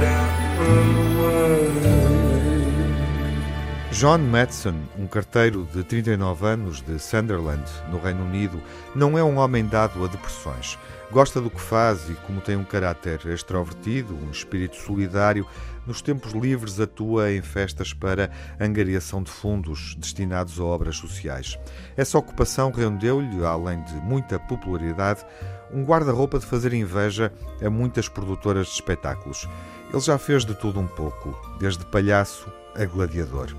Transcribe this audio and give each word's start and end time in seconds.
down 0.00 1.16
away. 1.18 1.95
John 3.98 4.18
Madsen, 4.18 4.74
um 4.98 5.06
carteiro 5.06 5.66
de 5.72 5.82
39 5.82 6.46
anos 6.46 6.82
de 6.82 6.98
Sunderland, 6.98 7.64
no 7.90 7.98
Reino 7.98 8.26
Unido, 8.26 8.62
não 8.94 9.16
é 9.16 9.24
um 9.24 9.38
homem 9.38 9.64
dado 9.64 10.04
a 10.04 10.06
depressões. 10.06 10.78
Gosta 11.10 11.40
do 11.40 11.48
que 11.48 11.58
faz 11.58 12.10
e, 12.10 12.12
como 12.26 12.42
tem 12.42 12.56
um 12.56 12.64
caráter 12.64 13.24
extrovertido, 13.24 14.14
um 14.14 14.30
espírito 14.30 14.76
solidário, 14.76 15.46
nos 15.86 16.02
tempos 16.02 16.34
livres 16.34 16.78
atua 16.78 17.32
em 17.32 17.40
festas 17.40 17.94
para 17.94 18.30
angariação 18.60 19.22
de 19.22 19.30
fundos 19.30 19.94
destinados 19.94 20.60
a 20.60 20.64
obras 20.64 20.96
sociais. 20.98 21.58
Essa 21.96 22.18
ocupação 22.18 22.70
rendeu-lhe, 22.70 23.46
além 23.46 23.82
de 23.84 23.94
muita 23.94 24.38
popularidade, 24.38 25.24
um 25.72 25.84
guarda-roupa 25.84 26.38
de 26.38 26.44
fazer 26.44 26.74
inveja 26.74 27.32
a 27.64 27.70
muitas 27.70 28.10
produtoras 28.10 28.66
de 28.66 28.74
espetáculos. 28.74 29.48
Ele 29.90 30.00
já 30.00 30.18
fez 30.18 30.44
de 30.44 30.54
tudo 30.54 30.78
um 30.78 30.86
pouco, 30.86 31.34
desde 31.58 31.82
palhaço 31.86 32.46
a 32.78 32.84
gladiador. 32.84 33.54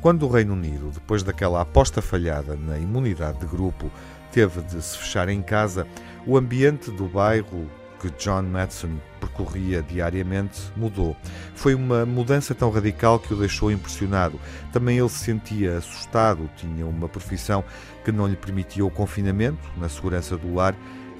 Quando 0.00 0.26
o 0.26 0.30
Reino 0.30 0.54
Unido, 0.54 0.90
depois 0.92 1.22
daquela 1.22 1.60
aposta 1.60 2.00
falhada 2.00 2.56
na 2.56 2.78
imunidade 2.78 3.40
de 3.40 3.46
grupo, 3.46 3.90
teve 4.32 4.62
de 4.62 4.82
se 4.82 4.96
fechar 4.96 5.28
em 5.28 5.42
casa, 5.42 5.86
o 6.26 6.36
ambiente 6.36 6.90
do 6.90 7.04
bairro 7.06 7.68
que 8.00 8.10
John 8.12 8.42
Madsen 8.42 9.00
percorria 9.20 9.82
diariamente 9.82 10.58
mudou. 10.74 11.14
Foi 11.54 11.74
uma 11.74 12.06
mudança 12.06 12.54
tão 12.54 12.70
radical 12.70 13.18
que 13.18 13.34
o 13.34 13.36
deixou 13.36 13.70
impressionado. 13.70 14.40
Também 14.72 14.98
ele 14.98 15.08
se 15.10 15.24
sentia 15.24 15.76
assustado, 15.76 16.48
tinha 16.56 16.86
uma 16.86 17.08
profissão 17.08 17.62
que 18.02 18.10
não 18.10 18.26
lhe 18.26 18.36
permitia 18.36 18.84
o 18.84 18.90
confinamento 18.90 19.60
na 19.76 19.88
segurança 19.88 20.36
do 20.36 20.54
lar 20.54 20.74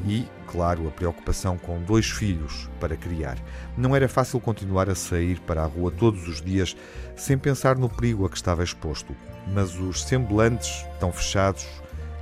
e, 0.07 0.27
claro, 0.47 0.89
a 0.89 0.91
preocupação 0.91 1.57
com 1.57 1.83
dois 1.83 2.11
filhos 2.11 2.69
para 2.79 2.97
criar. 2.97 3.39
Não 3.77 3.95
era 3.95 4.09
fácil 4.09 4.41
continuar 4.41 4.89
a 4.89 4.95
sair 4.95 5.41
para 5.41 5.63
a 5.63 5.67
rua 5.67 5.91
todos 5.91 6.27
os 6.27 6.41
dias 6.41 6.77
sem 7.17 7.37
pensar 7.37 7.77
no 7.77 7.89
perigo 7.89 8.27
a 8.27 8.31
que 8.31 8.37
estava 8.37 8.65
exposto, 8.65 9.15
mas 9.53 9.79
os 9.79 10.03
semblantes 10.05 10.87
tão 10.99 11.13
fechados 11.13 11.67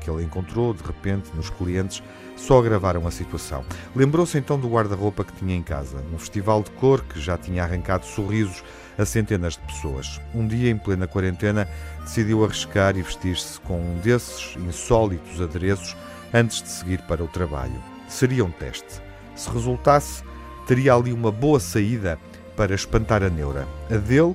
que 0.01 0.11
ele 0.11 0.25
encontrou 0.25 0.73
de 0.73 0.83
repente 0.83 1.31
nos 1.35 1.51
clientes 1.51 2.03
só 2.37 2.61
agravaram 2.61 3.07
a 3.07 3.11
situação. 3.11 3.65
Lembrou-se 3.95 4.39
então 4.39 4.59
do 4.59 4.69
guarda-roupa 4.69 5.25
que 5.25 5.33
tinha 5.33 5.57
em 5.57 5.63
casa, 5.63 6.03
um 6.13 6.19
festival 6.19 6.63
de 6.63 6.71
cor 6.73 7.03
que 7.03 7.21
já 7.21 7.37
tinha 7.37 7.65
arrancado 7.65 8.07
sorrisos 8.07 8.63
a 8.97 9.05
centenas 9.05 9.55
de 9.55 9.61
pessoas. 9.61 10.21
Um 10.35 10.47
dia, 10.47 10.71
em 10.71 10.79
plena 10.79 11.07
quarentena, 11.07 11.69
decidiu 12.03 12.45
arriscar 12.45 12.97
e 12.97 13.03
vestir-se 13.03 13.61
com 13.61 13.79
um 13.81 13.99
desses 13.99 14.57
insólitos 14.57 15.41
adereços 15.41 15.97
antes 16.33 16.63
de 16.63 16.69
seguir 16.69 17.01
para 17.03 17.23
o 17.23 17.29
trabalho. 17.29 17.83
Seria 18.09 18.45
um 18.45 18.51
teste. 18.51 19.03
Se 19.35 19.49
resultasse, 19.51 20.23
teria 20.67 20.95
ali 20.95 21.13
uma 21.13 21.31
boa 21.31 21.61
saída 21.61 22.19
para 22.57 22.75
espantar 22.75 23.23
a 23.23 23.31
neura, 23.31 23.67
a 23.91 23.97
dele 23.97 24.35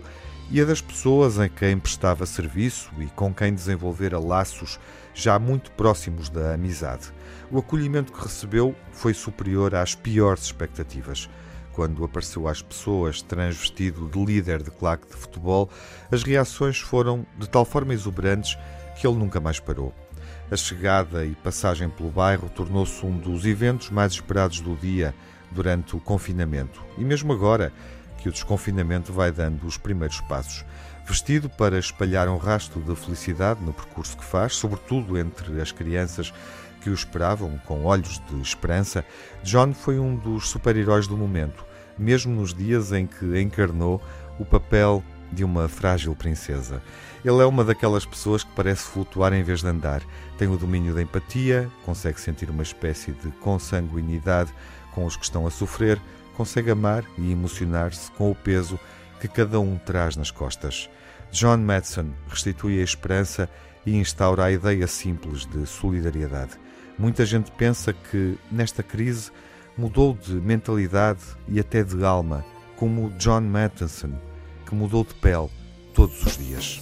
e 0.50 0.62
a 0.62 0.66
das 0.66 0.82
pessoas 0.82 1.38
em 1.38 1.50
quem 1.50 1.78
prestava 1.78 2.26
serviço 2.26 2.92
e 3.00 3.06
com 3.08 3.34
quem 3.34 3.54
desenvolvera 3.54 4.20
laços 4.20 4.80
já 5.14 5.38
muito 5.38 5.72
próximos 5.72 6.30
da 6.30 6.54
amizade. 6.54 7.12
O 7.52 7.60
acolhimento 7.60 8.12
que 8.12 8.24
recebeu 8.24 8.76
foi 8.92 9.14
superior 9.14 9.76
às 9.76 9.94
piores 9.94 10.44
expectativas. 10.44 11.30
Quando 11.72 12.04
apareceu 12.04 12.48
às 12.48 12.62
pessoas 12.62 13.22
transvestido 13.22 14.08
de 14.08 14.24
líder 14.24 14.62
de 14.62 14.72
claque 14.72 15.08
de 15.08 15.16
futebol, 15.16 15.70
as 16.12 16.24
reações 16.24 16.80
foram 16.80 17.26
de 17.38 17.50
tal 17.50 17.66
forma 17.66 17.94
exuberantes 17.94 18.58
que 18.96 19.08
ele 19.08 19.18
nunca 19.18 19.40
mais 19.40 19.60
parou. 19.60 19.94
A 20.52 20.56
chegada 20.56 21.26
e 21.26 21.36
passagem 21.36 21.90
pelo 21.90 22.10
bairro 22.10 22.50
tornou-se 22.50 23.06
um 23.06 23.18
dos 23.18 23.46
eventos 23.46 23.90
mais 23.90 24.14
esperados 24.14 24.60
do 24.60 24.76
dia 24.76 25.14
durante 25.52 25.96
o 25.96 26.00
confinamento. 26.00 26.84
E 26.98 27.04
mesmo 27.04 27.34
agora 27.34 27.72
que 28.18 28.30
o 28.30 28.32
desconfinamento 28.32 29.12
vai 29.12 29.32
dando 29.32 29.66
os 29.66 29.78
primeiros 29.78 30.22
passos. 30.22 30.64
Vestido 31.06 31.50
para 31.50 31.78
espalhar 31.78 32.30
um 32.30 32.38
rastro 32.38 32.82
de 32.82 32.96
felicidade 32.96 33.62
no 33.62 33.74
percurso 33.74 34.16
que 34.16 34.24
faz, 34.24 34.56
sobretudo 34.56 35.18
entre 35.18 35.62
as 35.62 35.72
crianças 35.72 36.34
que 36.82 36.90
o 36.90 36.94
esperavam 36.94 37.58
com 37.66 37.84
olhos 37.84 38.22
de 38.30 38.42
esperança, 38.42 39.06
John 39.44 39.74
foi 39.74 40.00
um 40.00 40.16
dos 40.16 40.50
super-heróis 40.50 41.08
do 41.08 41.18
momento, 41.18 41.66
mesmo 41.98 42.34
nos 42.34 42.54
dias 42.54 42.92
em 42.92 43.06
que 43.06 43.40
encarnou 43.42 44.02
o 44.40 44.46
papel 44.46 45.04
de 45.32 45.44
uma 45.44 45.68
frágil 45.68 46.16
princesa. 46.16 46.82
Ele 47.24 47.42
é 47.42 47.46
uma 47.46 47.64
daquelas 47.64 48.06
pessoas 48.06 48.44
que 48.44 48.52
parece 48.56 48.84
flutuar 48.84 49.34
em 49.34 49.44
vez 49.44 49.62
de 49.62 49.68
andar. 49.68 50.02
Tem 50.38 50.48
o 50.48 50.58
domínio 50.58 50.94
da 50.94 51.02
empatia, 51.02 51.72
consegue 51.86 52.20
sentir 52.20 52.50
uma 52.50 52.64
espécie 52.64 53.12
de 53.12 53.32
consanguinidade 53.40 54.54
com 54.92 55.06
os 55.06 55.16
que 55.16 55.24
estão 55.24 55.48
a 55.48 55.52
sofrer, 55.52 56.00
consegue 56.36 56.72
amar 56.72 57.04
e 57.18 57.32
emocionar-se 57.32 58.12
com 58.12 58.30
o 58.30 58.36
peso 58.36 58.80
que 59.20 59.28
cada 59.28 59.60
um 59.60 59.78
traz 59.78 60.16
nas 60.16 60.32
costas. 60.32 60.90
John 61.32 61.58
Madsen 61.58 62.14
restitui 62.28 62.80
a 62.80 62.84
esperança 62.84 63.50
e 63.86 63.96
instaura 63.96 64.46
a 64.46 64.52
ideia 64.52 64.86
simples 64.86 65.46
de 65.46 65.66
solidariedade. 65.66 66.52
Muita 66.98 67.26
gente 67.26 67.52
pensa 67.52 67.92
que, 67.94 68.38
nesta 68.52 68.84
crise, 68.84 69.32
mudou 69.78 70.14
de 70.14 70.34
mentalidade 70.34 71.22
e 71.48 71.60
até 71.60 71.84
de 71.84 72.04
alma, 72.04 72.46
como 72.76 73.10
John 73.12 73.42
Matheson, 73.42 74.14
que 74.74 74.80
mudou 74.80 75.04
de 75.06 75.14
pele 75.14 75.50
todos 75.94 76.24
os 76.26 76.38
dias. 76.38 76.82